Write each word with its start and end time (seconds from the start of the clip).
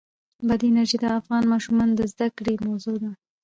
بادي 0.47 0.67
انرژي 0.71 0.97
د 1.01 1.05
افغان 1.19 1.43
ماشومانو 1.53 1.93
د 1.99 2.01
زده 2.13 2.27
کړې 2.37 2.53
موضوع 2.67 2.95
ده. 3.03 3.11